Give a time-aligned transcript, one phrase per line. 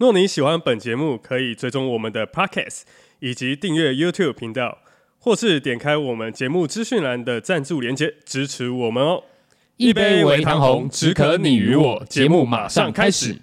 [0.00, 2.84] 若你喜欢本节目，可以追踪我们的 Podcast
[3.18, 4.78] 以及订阅 YouTube 频道，
[5.18, 9.24] 或是点开我们节目资讯栏的赞助连接支持我们哦。
[9.76, 12.02] 一杯微糖红，只可你与我。
[12.08, 13.42] 节目马上开始。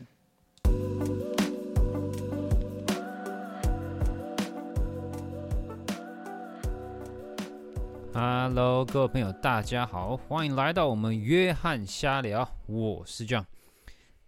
[8.11, 13.45] Hello，各位朋友，大家好，欢迎来到我们约翰瞎聊，我是 John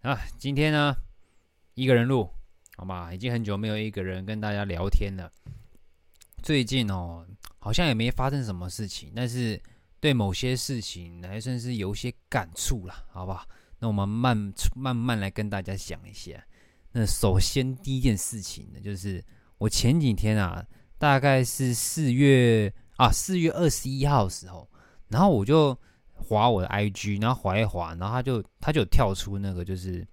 [0.02, 0.94] 啊，今天呢。
[1.80, 2.28] 一个人录，
[2.76, 5.32] 好吧，已经很久没有一个人跟大家聊天了。
[6.42, 7.26] 最近哦，
[7.58, 9.58] 好像也没发生什么事情，但是
[9.98, 13.46] 对某些事情还算是有些感触了，好不好？
[13.78, 14.36] 那我们慢
[14.76, 16.32] 慢慢来跟大家讲一下。
[16.92, 19.24] 那首先第一件事情呢，就是
[19.56, 20.62] 我前几天啊，
[20.98, 24.70] 大概是四月啊，四月二十一号的时候，
[25.08, 25.74] 然后我就
[26.12, 30.06] 划我的 IG，然后划一划，然后他就他就跳出那个就是。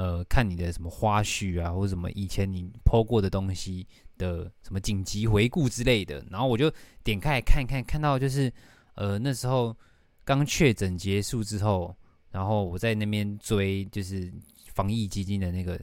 [0.00, 6.72] 呃，看你的什么花絮啊，或者什么以前你 po 过的东西的什么紧急回顾之类的，然后我就
[7.04, 8.50] 点开看一看，看到就是
[8.94, 9.76] 呃那时候
[10.24, 11.94] 刚确诊结束之后，
[12.30, 14.32] 然后我在那边追就是
[14.72, 15.78] 防疫基金的那个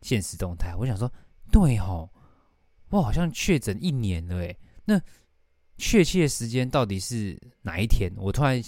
[0.00, 1.12] 现实动态，我想说，
[1.52, 2.08] 对吼，
[2.88, 4.98] 我好像确诊一年了诶，那
[5.76, 8.10] 确切时间到底是哪一天？
[8.16, 8.58] 我突然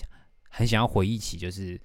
[0.50, 1.80] 很想要回忆起，就是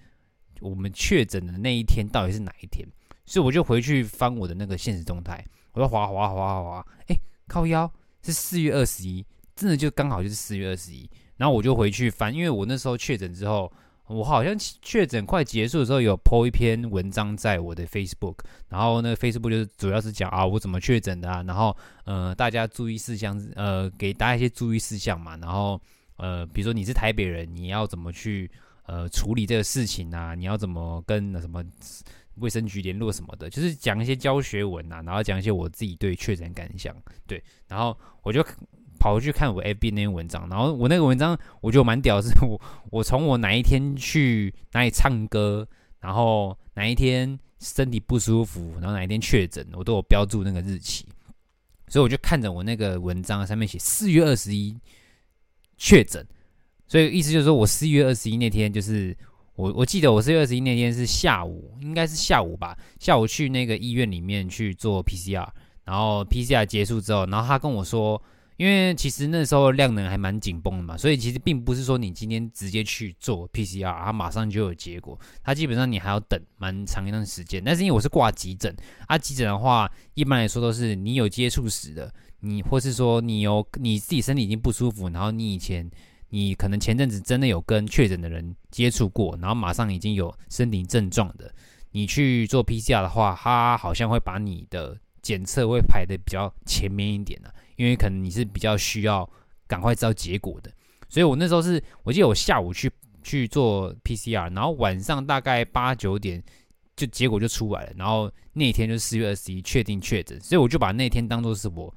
[0.59, 2.85] 我们确诊的那一天到底是哪一天？
[3.27, 7.15] 所以我就回去翻我的那个现实动态，我就滑滑滑滑滑，哎，
[7.47, 7.91] 靠腰
[8.23, 11.07] 是四月二十一，真的就刚好就是四月二十一。
[11.35, 13.71] 然后我就回去翻，因为我那时候确诊之后，
[14.07, 18.37] 我好像确诊快结束的时候有 po 一篇文章在我的 Facebook，
[18.69, 21.75] 然后那 Facebook 就是主要是讲啊我怎么确诊的啊，然后
[22.05, 25.79] 呃大家注意事项，呃给大家一些注意事项嘛，然后
[26.15, 28.49] 呃比如说你是台北人，你要怎么去
[28.87, 31.61] 呃处理这个事情啊，你要怎么跟什么。
[32.39, 38.45] 卫生局联络什么的，就是讲一些教学文呐、啊，然后讲一些我自己对确诊感想，对，然后我就
[38.99, 42.59] 跑回去看我 FB 那篇文章，然后我那个文章我觉得蛮屌，是 我
[42.91, 45.67] 我从我哪一天去哪里唱歌，
[45.99, 51.05] 然后哪一天身体不舒服，然后哪一天确诊，我都有标注那个日期，
[51.87, 54.75] 所以我就看着我那个文章上面写四月二十一
[55.77, 56.25] 确诊，
[56.87, 59.17] 所以意思就是说我四月二十一那天就是。
[59.57, 62.77] 我我记得我四月二十一那天是下午，应该是下午吧。
[62.99, 65.47] 下午去那个医院里面去做 PCR，
[65.83, 68.21] 然后 PCR 结束之后，然后他跟我说，
[68.57, 75.19] 因为其实那时候量能还蛮紧绷的嘛，所以其实并不是说你今天直接去做 PCR，他马上就有结果。
[75.43, 77.59] 他基本上你还要等蛮长一段时间。
[77.65, 78.71] 但是因为我是挂急诊，
[79.07, 85.89] 啊，急诊的话一般来说都是你有接触史的，你或是说你有你自己身体已经不舒服，然后你以前。
[86.29, 91.53] 你可能前阵子真的有跟确诊的人接触过，然后马上已经有身体症状的，
[91.91, 99.29] 你去做 PCR 的话，他好像会把你的检测会排的比较前面一点的，因为可能你是比较需要
[99.67, 100.71] 赶快知道结果的。
[101.09, 102.91] 所以我那时候是我记得我下午去
[103.23, 106.43] 去做 PCR，然后晚上大概八九点
[106.97, 111.95] 就结果就出来了，然后那天就四月二十一确定确诊，所以我就把那天当做是我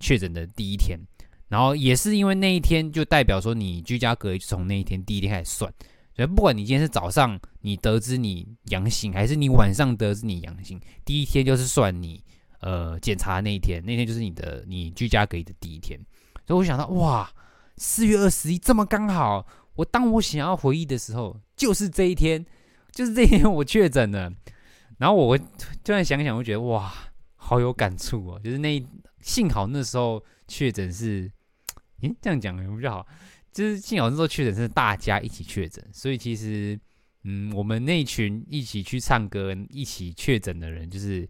[0.00, 0.98] 确诊的第一天。
[1.52, 5.70] 然后也是因为那一天就代表说你居家隔离从那一天第一天开始算，
[6.16, 12.24] 所以不管你今天是早上你得知你阳性，还是你晚上得知你阳性，第一天就是算你
[12.60, 16.00] 呃检查那一天，那天就是你的你居家隔离的第一天。
[16.46, 17.30] 所以我想到哇，
[17.76, 22.42] 四月二十一这么刚好，我当我想要回忆的时候，就是这一天，
[22.92, 24.32] 就是这一天我确诊了。
[24.96, 25.36] 然后我
[25.84, 26.90] 突然想想，我觉得哇，
[27.36, 28.82] 好有感触哦，就是那
[29.20, 31.30] 幸好那时候确诊是。
[32.02, 33.06] 咦，这样讲有比较好，
[33.52, 36.78] 就是幸好那时候确诊是大家一起确诊，所以其实，
[37.22, 41.28] 嗯，我们那群一起去唱歌、一起确诊的人，就是，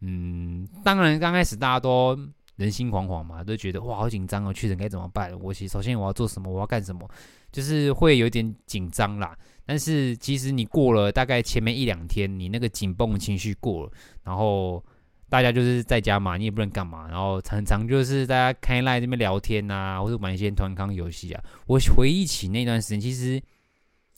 [0.00, 2.16] 嗯，当然刚开始大家都
[2.54, 5.36] 人心惶惶嘛，都觉得哇好紧张哦，确诊该怎么办？
[5.40, 6.48] 我其实首先我要做什么？
[6.48, 7.10] 我要干什么？
[7.50, 9.36] 就是会有点紧张啦。
[9.66, 13.92] 但是其实你过了大概前面一两天，你那个紧绷情绪过了，
[14.22, 14.80] 然后。
[15.28, 21.44] 大家就是在家嘛，你也不能干嘛，然后常常就是大家开 LINE 这边聊天啊，或者玩一些团康游戏啊。
[21.66, 23.42] 我回忆起那段时间，其实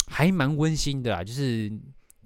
[0.06, 1.72] 还蛮温馨的啊，就是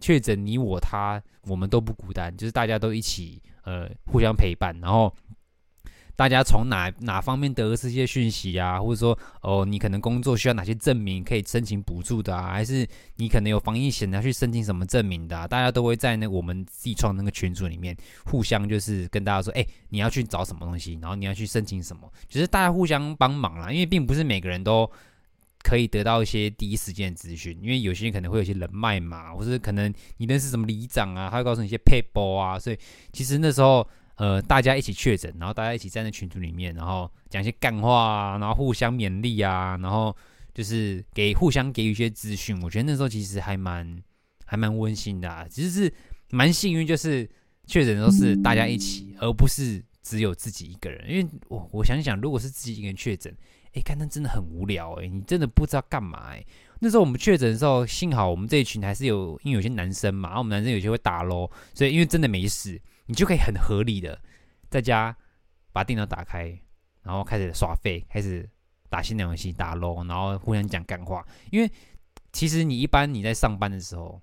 [0.01, 5.15] 确诊你我他，我们都不孤单，就是大家都一起呃互相陪伴，然后。
[6.17, 8.81] 大家从哪哪方面得知这些讯息啊？
[8.81, 12.53] 或者说，哦，你可能工作需要哪些证明可以申请补助的啊？
[12.53, 15.49] 还是你可能有防疫险要去申请什么证明的啊？
[15.49, 17.97] 大家都会在那我们自创那个群组里面
[18.27, 23.73] 互相就是跟大家说，哎，你要去找什么东西，然后你要去申请什么，就是大家互相帮忙啦。
[23.73, 24.89] 因为并不是每个人都
[25.65, 32.79] 可以得到一些第一时间的资讯，因为有些人可能会有些人脉嘛，或者可能你认识什么里长啊，他会告诉你一些撇步啊，所以
[33.13, 33.85] 其实那时候。
[34.17, 40.15] 呃，大家一起确诊，然后大家一起站在群组里面，然后讲一些干话啊，然后互相勉励啊，然后
[40.53, 42.61] 就是给互相给予一些资讯。
[42.63, 44.01] 我觉得那时候其实还蛮
[44.45, 45.93] 还蛮温馨的啊，其实是
[46.31, 47.29] 蛮幸运，就是
[47.67, 51.11] 确诊都是大家一起，而不是只有自己一个人。
[51.11, 53.37] 因为我我想想，如果是自己一个人确诊，
[53.73, 56.45] 哎，看那真的很无聊哎，你真的不知道干嘛哎。
[56.79, 62.81] 那时候我们确诊的时候，幸好我们这一群还是有，因为有些男生嘛，然后我们男生有些会打咯，所以因为真的没事。
[63.07, 64.19] 你就可以很合理的
[64.71, 65.15] 在家
[65.73, 66.59] 把电脑打开，
[67.03, 68.49] 然后开始耍废，开始
[68.89, 71.25] 打新的游戏，打撸然后互相讲干话。
[71.51, 71.71] 因为
[72.33, 74.21] 其实你一般你在上班的时候，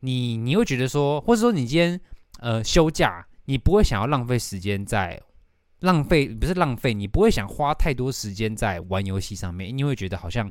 [0.00, 2.00] 你你会觉得说，或者说你今天
[2.38, 5.20] 呃休假，你不会想要浪费时间在
[5.80, 10.50] 浪费，不是浪费，你不会想花太多时间在玩游戏上面，你会觉得好像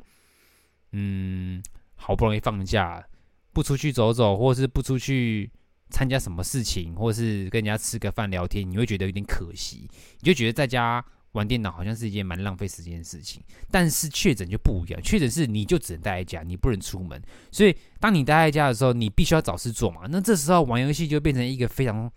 [0.92, 1.62] 嗯
[1.94, 3.04] 好不容易放假，
[3.52, 5.50] 不出去走走，或是不出去。
[5.90, 9.88] 参加什么事情，或是跟人家吃个饭聊天，你会觉得有点可惜，
[10.20, 13.42] 你就觉得在家玩电脑好像是一件蛮浪费时间的事情。
[13.70, 17.20] 但是确诊就不一样，确诊是你就只能待在家，你不能出门。
[17.50, 20.02] 所以当你待在家的时候，你必须要找事做嘛。
[20.08, 22.10] 那这时候玩游戏就变成一个非常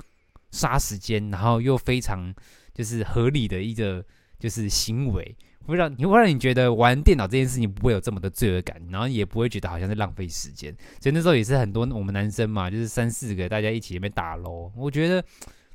[0.51, 2.33] 杀时间，然后又非常
[2.73, 4.05] 就是合理的一个
[4.39, 5.35] 就是行为。
[5.65, 10.75] 会让你会让你觉得玩电脑这件事情不会有这么的罪恶感，然后也不会觉得好像是浪费时间。
[10.99, 14.71] 所以那时候也是很多我们男生嘛，就是三四个大家一起在那打咯。
[14.75, 15.23] 我觉得，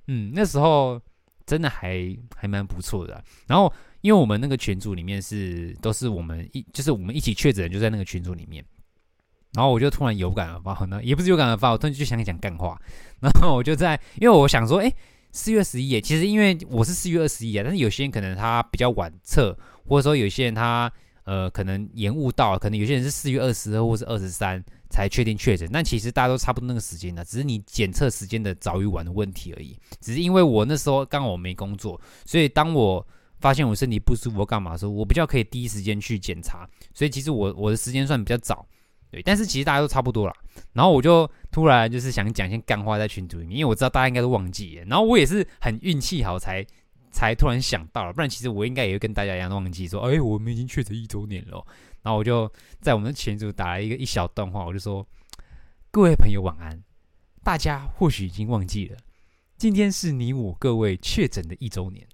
[0.06, 1.00] 嗯，那时候
[1.46, 3.22] 真的还还蛮不错的。
[3.46, 8.64] 然后因为我们那个群组里面是都是我们一就是我们一起确诊就在那个群组里面，
[9.54, 12.80] 然后我就突然有感而发呢，也不是有感而发，我突然就想讲干话，
[13.20, 14.92] 然后我就在因为我想说，哎，
[15.30, 19.56] 四月十一，其实因为我是四月二十一啊，但是有些人可能他比较晚测。
[19.86, 20.92] 或者说有些人他
[21.24, 29.74] 呃可能延误到，可能有些人是四月二十二或是二十三才确定确诊，但其实大家都差不多那个时间的，只是你检测时间的早与晚的问题而已。
[29.98, 33.06] 只是因为我那时候刚好我没工作，所以当我
[33.40, 38.66] 发现我身体不舒服干嘛的时候，我比较可以第一时间去检查，所以其实我我的时间算比较早，
[39.10, 39.22] 对。
[39.22, 40.34] 但是其实大家都差不多啦。
[40.72, 46.66] 然后我就突然就是想讲一些干话在群组里面，因为我知道大家应该都忘记了，然后我也是很运气好才。
[47.10, 51.66] 才突然想到了，不然其实我应该也会跟大家一样忘记说，哎，我们已经确诊一周年了。
[52.02, 52.48] 然后我就
[52.82, 55.04] 在我们的群组打了一个一小段话，我就说：
[55.90, 56.80] 各位朋友晚安。
[57.42, 58.96] 大家或许已经忘记了，
[59.56, 62.06] 今天是你我各位确诊的一周年。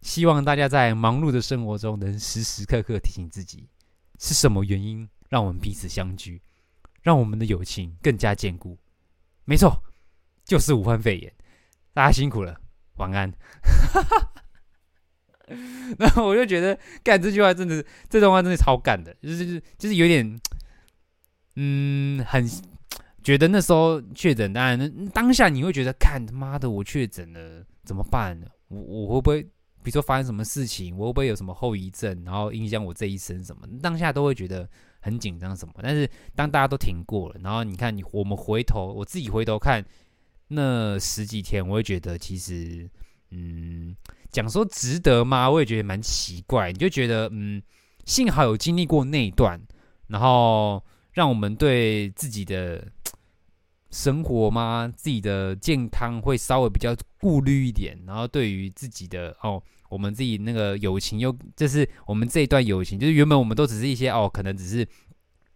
[0.00, 3.68] 希望大家在忙碌的生活中能时时刻刻提醒自己，
[4.18, 6.40] 是什么原因让我们彼此相聚，
[7.02, 8.78] 让我们的友情更加坚固。
[9.44, 9.82] 没错，
[10.44, 11.32] 就是武汉肺炎。
[11.92, 12.60] 大家辛苦了。
[12.96, 13.30] 晚安，
[15.98, 20.40] 然后我就觉得干这句话真的是，这段话真的超干的，就是就是有点，
[21.56, 22.48] 嗯，很
[23.22, 28.46] 觉得那时候确诊，当然当下你会觉得，看他妈的我确诊了怎么办呢？
[28.68, 29.42] 我我会不会，
[29.82, 33.68] 比如说发生什么事情，我会不会有什么后遗症，然后影响我这一生什么？
[33.82, 34.66] 当下都会觉得
[35.06, 35.72] 很紧张什么。
[35.80, 39.84] 但是当大家都挺过了，然后你看你我们回头，我自己回头看。
[40.48, 42.88] 那十几天，我会觉得其实，
[43.30, 43.96] 嗯，
[44.30, 45.50] 讲说值得吗？
[45.50, 46.70] 我也觉得蛮奇怪。
[46.70, 47.60] 你就觉得，嗯，
[48.04, 49.60] 幸好有经历过那一段，
[50.06, 52.86] 然后让我们对自己的
[53.90, 57.98] 生活嘛，自己的健康会稍微比较顾虑一点。
[58.06, 64.86] 然后对于自己的哦，我们自己那个友情又，就是我们这一段友情，就是原本我们都只是一些哦，可能只是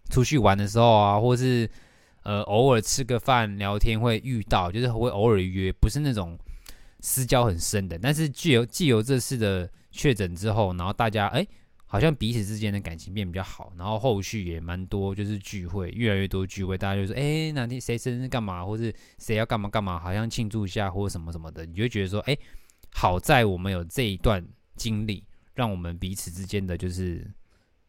[0.08, 1.68] 出去玩的时候啊，或是。
[2.22, 6.38] 呃，偶尔吃个饭聊天会遇到，就是会偶尔约，不是那种
[7.00, 7.99] 私交很深的。
[7.99, 11.44] 但是既有既有这次的确诊之后，然后大家哎，
[11.87, 22.37] 好像彼此之间的感情变比较好，然后后续也蛮多，就是聚会越来越多聚会，大家就说哎，哪天谁生日干嘛，或是谁要干嘛干嘛，好像庆祝一下或什么什么的，你就会觉得说哎，
[22.92, 24.44] 好在我们有这一段
[24.76, 27.30] 经历，让我们彼此之间的就是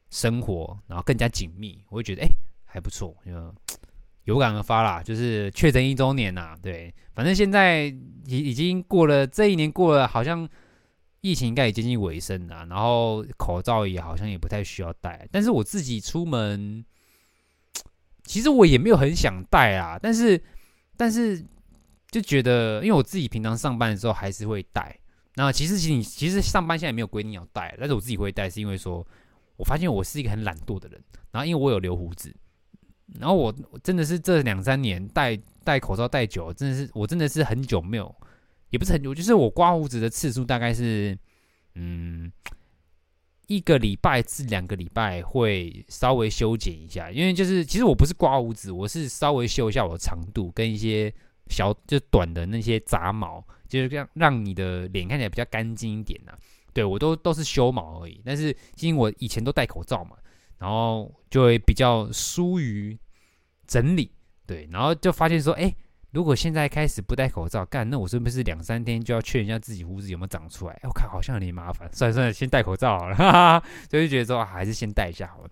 [0.09, 2.27] 生活，然后更加紧密，我会觉得哎
[2.65, 3.55] 还不错，有。
[4.25, 10.47] 有感而发啦，就是确诊一周年呐，对，反正现在已已经过了这一年过了，好像
[11.21, 16.85] 疫情应该也接近尾声了，然后口罩也好像也不太需要戴，但是我自己出门，
[18.23, 20.39] 其实我也没有很想戴啊，但是
[20.95, 21.43] 但是
[22.11, 24.95] 就觉得，因为我自己平常上班的时候还是会戴。
[25.35, 29.05] 那其实其实其实上班现在没有规定要戴，但是我自己会戴，是因为说
[29.55, 31.01] 我发现我是一个很懒惰的人，
[31.31, 32.35] 然后因为我有留胡子，
[33.19, 38.13] 然后我真的是这两三年戴戴口罩戴久了，真的是我真的是很久没有，
[38.69, 41.17] 也不是很久，就是我刮胡子的次数大概是
[41.75, 42.31] 嗯。
[43.47, 51.13] 一个礼拜至两个礼拜会稍微修剪一下，因为就是其实我不是刮胡子，我是稍微修一下我的长度跟一些
[51.51, 56.37] 小就短的那些杂毛，就是这样让你的脸看起来比较干净一点呐、啊。
[56.73, 60.15] 对，我都都是修毛而已，但是因为我以前都戴口罩嘛，
[60.57, 62.97] 然后就会比较疏于
[63.67, 64.09] 整理，
[64.47, 65.71] 对，然后就发现说，哎。
[66.13, 70.77] 如果现在开始不戴口罩干，那我是不是两三天就要确认一下自己胡子有没有长出来？
[70.83, 73.15] 我看好像有点麻烦，算了算了，先戴口罩好了。
[73.15, 75.49] 哈哈，所以就觉得说、还是先戴一下好了。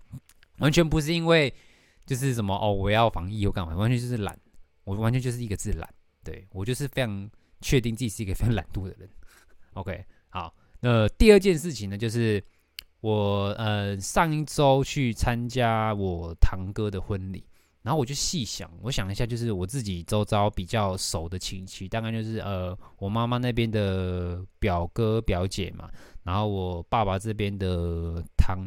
[0.58, 1.50] 完全不是因为
[2.04, 3.74] 就是什么哦，我要防疫又干嘛？
[3.74, 4.38] 完全就是懒，
[4.90, 5.88] 我完全就是一个字懒。
[6.24, 7.30] 对，我就是非常
[7.60, 9.08] 确定自己是一个非常懒惰的人。
[9.74, 12.42] OK，好，那第二件事情呢，就是
[13.00, 17.44] 我呃上一周去参加我堂哥的婚礼。
[17.82, 25.88] 然后我就细想，我想一下，就是我自己周遭比较熟的亲戚，大概就是呃，我妈妈那边的表哥表姐嘛，
[26.22, 28.58] 然后我爸爸这边的堂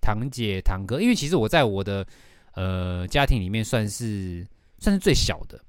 [0.00, 2.06] 堂姐堂哥，因为其实我在我的
[2.54, 4.46] 呃家庭里面算是
[4.78, 5.60] 算是最小的，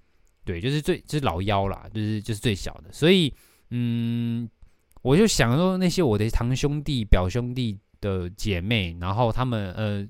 [0.43, 3.33] 对，就是最就是老幺啦，就是就是最小的，所以
[3.69, 4.50] 嗯，
[5.01, 10.07] 我就想说那些我的堂兄弟、表兄弟的姐妹，然后他们呃。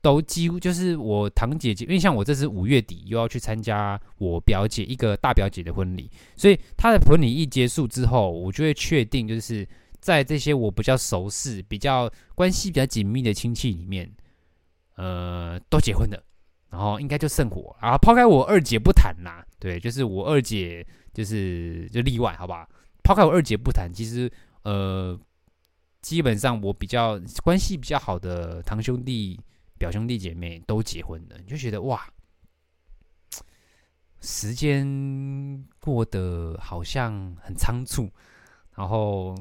[0.00, 14.08] 都几乎就是我堂姐姐，因为像我这次五月底又要去参加我表姐一个大表姐的婚礼，所以她的婚礼一结束之后，我就会确定就是在这些我比较熟识、比较关系比较紧密的亲戚里面，
[14.94, 16.22] 呃，都结婚了，
[16.70, 22.68] 然后应该就剩我，啊抛开我二姐不谈啦，对，就是我二姐就是就例外，好吧？
[23.02, 24.30] 抛开我二姐不谈，其实
[24.62, 25.18] 呃，
[26.02, 29.40] 基本上我比较关系比较好的堂兄弟。
[29.78, 32.04] 表兄弟姐妹都结婚了，你就觉得哇，
[34.20, 38.10] 时间过得好像很仓促，
[38.74, 39.36] 然后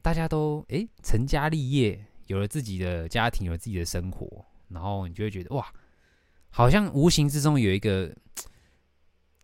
[0.00, 5.70] 大家都诶、欸、成家立业，有了自己的家庭，有自己的生活，然后你就会觉得哇，
[6.54, 8.14] 好像无形之中有一个，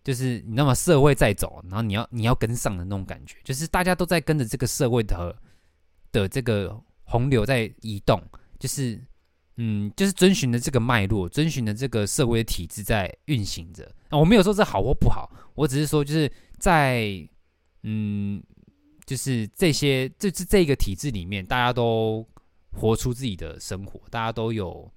[0.05, 5.37] 就是你知道吗社会在走，然后你要你要跟上的那种感觉，就是大家都在跟着这个社会的
[6.13, 8.23] 的这个洪流在移动，
[8.59, 9.01] 就是。
[9.63, 13.95] 嗯，就是遵循的这个脉络，遵循的这个社会的体制在运行着。
[14.09, 17.29] 那我没有说这好或不好，我只是说就是在
[17.83, 18.43] 嗯，
[19.05, 22.27] 就是这些这这这个体制里面，大家都
[22.73, 24.91] 活出自己的生活，大家都有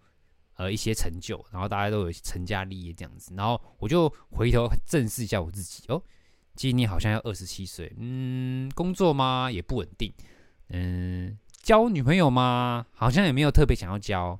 [0.56, 3.34] 呃一些成就，然后大家都有成家立业这样子。
[3.36, 6.02] 然后我就回头正视一下我自己哦，
[6.56, 9.50] 今年好像要二十七岁，嗯，工作吗？
[9.52, 10.14] 也不稳定，
[10.70, 12.86] 嗯，交女朋友吗？
[12.94, 14.40] 好像也没有特别想要交。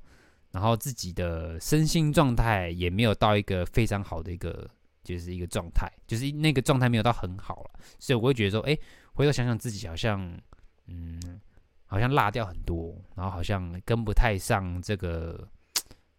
[0.52, 4.70] 然后自己的身心状态也没有到一个非常好的一个，
[5.02, 8.78] 就是一个状态，就是那个状态没有到很好了，所以我会觉得说，哎，
[9.14, 10.40] 回头想想自己好像，
[10.86, 11.40] 嗯，
[11.86, 15.48] 好像落掉很多，然后好像跟不太上这个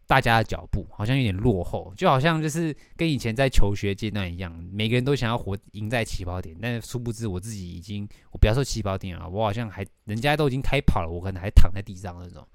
[0.07, 12.47] 大家的脚步，好像有点落后，就好像就是跟以前在求学阶段一样，每个人都想要活赢在起跑点，但殊不知我自己已经，我不要说起跑点了，我好像还人家都已经开跑了，我可能还躺在地上那种，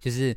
[0.00, 0.36] 就是。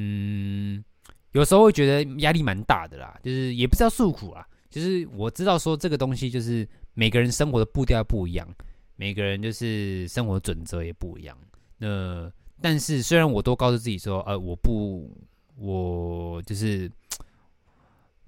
[0.00, 0.84] 嗯，
[1.32, 8.46] 有时候会觉得压力蛮大的啦，就是也不知道诉苦啊，就是我知道说这个东西就是每个人生活的步调不一样，
[8.94, 11.36] 每个人就是生活准则也不一样。
[11.78, 15.10] 那但是虽然我都告诉自己说，呃，我不，
[15.58, 16.90] 我就是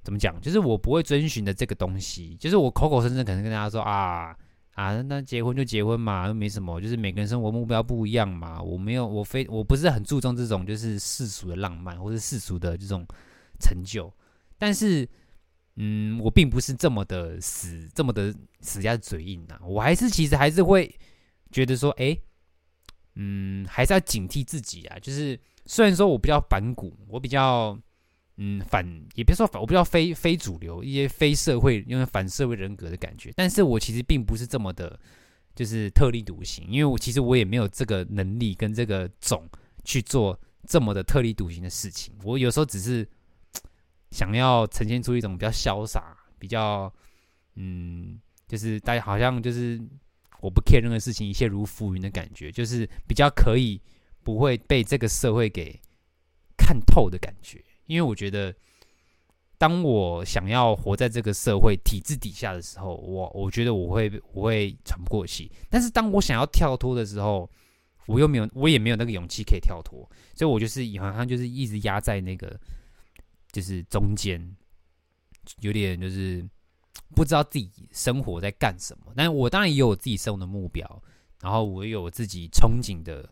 [0.03, 4.37] 怎么讲，就是我不会遵循的这个东西，就是我口口声声可能跟大家说啊。
[4.75, 8.63] 啊，那结婚就结婚嘛，又没什么，就是每个人生活目标不一样嘛。
[8.63, 13.05] 我没有，我非我不是很注重这种就是世俗的浪漫，或是世俗的这种
[13.59, 14.11] 成就。
[14.57, 15.07] 但是，
[15.77, 19.61] 嗯，我并不是这么的死，这么的死鸭子嘴硬呐。
[19.63, 20.95] 我还是其实还是会
[21.51, 22.17] 觉得说，哎，
[23.21, 24.99] 嗯，还是要警惕自己啊。
[24.99, 27.79] 就是虽然说我比较反骨，我比较。
[28.43, 28.83] 嗯，反
[29.17, 33.31] 也别说反，我比较非非主流，一些非社会，因为反社会人格的感觉。
[33.37, 34.99] 但是我其实并不是这么的，
[35.55, 39.47] 就是特立独行，因为我其实我也没有这个能力跟这个种
[39.85, 42.15] 去做这么的特立独行的事情。
[42.25, 43.07] 我有时候只是
[44.11, 46.91] 想要呈现出一种比较潇洒，比较
[47.57, 49.79] 嗯，就是大家好像就是
[50.41, 53.81] 我不 care 任何事情，一切如浮云的感觉，就是比较可以
[54.23, 55.79] 不会被这个社会给
[56.57, 57.63] 看透的感觉。
[57.87, 58.55] 因为我觉得，
[59.59, 65.51] 当我想要活在这个社会体制底下的时候，我我觉得我会我会喘不过气。
[65.69, 67.51] 但是当我想要跳脱的时候，
[68.07, 72.59] 我又没有，我也没有那个勇气可以跳脱，所以我就是好像就是一直压在那个
[73.53, 74.41] 就是中间，
[75.61, 76.49] 有点就是
[77.15, 79.13] 不知道自己生活在干什么。
[79.17, 81.03] 但我当然也有我自己生活的目标，
[81.41, 83.29] 然后我也有我自己憧憬的，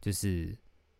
[0.00, 0.56] 就是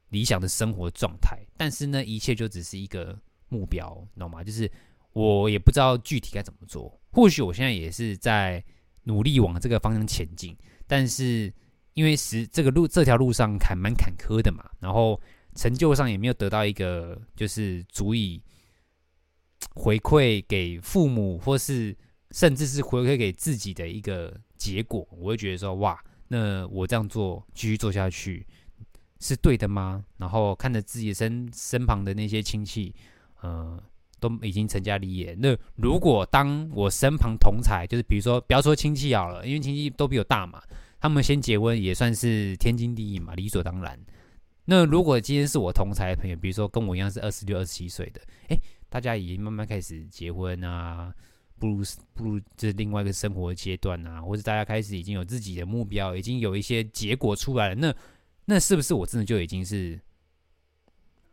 [0.08, 1.38] 理想的生活状态。
[1.56, 3.18] 但是呢，一切就只是一个。
[3.50, 4.44] 目标，你懂吗？
[4.44, 4.70] 就是
[5.14, 7.00] 我也不知道具体该怎么做。
[7.10, 8.62] 或许我现在也是在
[9.04, 10.54] 努力往这个方向前进，
[10.86, 11.50] 但是
[11.94, 15.18] 因为是这个路这条路上还蛮坎坷的嘛，然后
[15.54, 18.38] 成就上也没有得到一个就是足以
[19.78, 21.96] 回馈给父母，或是
[22.32, 28.46] 甚至是回馈给自己的一个结果，我会觉得说哇，那我这样做继续做下去
[29.20, 30.04] 是对的吗？
[30.18, 32.94] 然后看着自己身身旁的那些亲戚。
[33.40, 33.80] 呃，
[34.18, 35.32] 都已经成家立业。
[35.38, 40.60] 那如果当我身旁同才，就是比如说，不要说亲戚好了，因为亲戚都比我大嘛，
[40.98, 43.96] 他们先结婚也算是天经地义嘛，理所当然。
[44.64, 48.58] 那如果今天是我同才的朋友，比如说跟我一样是二十六、二十七岁的，哎，
[48.88, 51.14] 大家已经慢慢开始结婚啊，
[51.58, 57.94] 步入步入这另外一个生活阶段啊，或者大家开始已经有自己的目标，已经有一些结果出来了，那
[58.46, 60.00] 那是不是我真的就已经是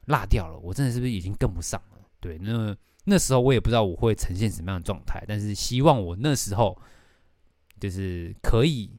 [0.05, 0.59] 落掉了？
[0.59, 1.99] 我真的是不是已经跟不上了？
[2.19, 6.77] 对，那那时候我也不知道我会呈现什么样的状态，但是希望我那时候
[7.79, 8.91] 就是可以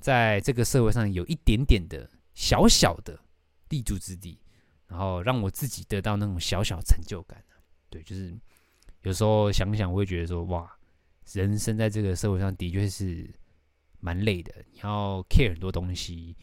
[0.00, 3.20] 在这个社会上有一点点的小小的
[3.68, 4.40] 立足之地，
[4.88, 7.44] 然后让我自己得到那种小小成就感。
[7.90, 8.34] 对，就是
[9.02, 10.70] 有时候想想，会觉得说，哇，
[11.32, 13.28] 人生在这个社会上的确是
[13.98, 16.34] 蛮累的，你要 care 很多东西，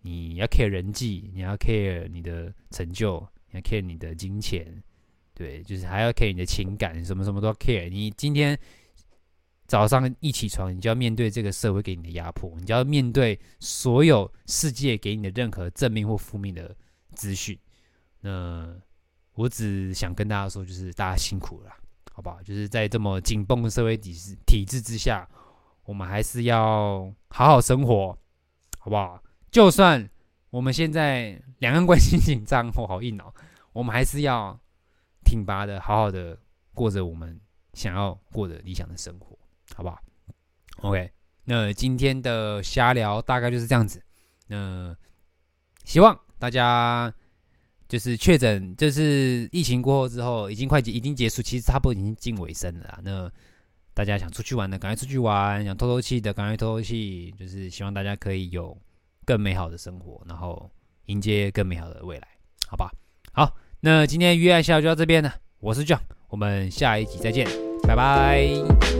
[0.00, 4.82] 你要 care 人际，你要 care 你的成就，你要 care 你的金钱。
[5.34, 7.88] 对，就是还要 care 你的情感，什么什么都要 care。
[7.88, 8.56] 你今天
[9.66, 16.76] 早上一起床，你就要面对这个社会给你的压迫，你就要面对所有世界给你的任何正面或负面的
[17.14, 17.58] 资讯。
[18.20, 18.78] 那
[19.34, 21.70] 我只想跟大家说，就是大家辛苦了，
[22.12, 22.42] 好不好？
[22.42, 25.28] 就是在这么紧绷的社会体制体制之下，
[25.84, 28.16] 我们还是要好好生活，
[28.78, 29.22] 好不好？
[29.50, 30.08] 就算
[30.50, 33.32] 我们现在两岸关系 紧张，我好硬哦，
[33.72, 34.58] 我们还是要。
[35.24, 36.36] 挺拔的，好好的
[36.74, 37.40] 过着我们
[37.74, 39.38] 想要过的理想的生活，
[39.72, 40.02] 好不好
[40.78, 41.12] ？OK，
[41.44, 44.02] 那今天的瞎聊大概就是这样子。
[44.48, 44.94] 那
[45.84, 47.10] 希望大家
[47.92, 52.98] 就是确诊，就是疫情过后之后，已经快结，已经结束，其实差不多已经近尾声了。
[53.04, 53.30] 那
[53.92, 57.30] 大家想出去玩的，赶快出去玩；想透透气的，赶快透透气。
[57.38, 58.74] 就是希望大家可以有
[59.26, 60.70] 更美好的生活，然后
[61.04, 62.26] 迎接更美好的未来，
[62.66, 62.90] 好吧？
[63.30, 63.54] 好。
[63.80, 67.46] 那今天约翰瞎聊就到这边了，我是 John，我们下一集再见，
[67.86, 68.91] 拜拜。